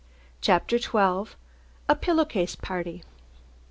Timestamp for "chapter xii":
0.41-1.35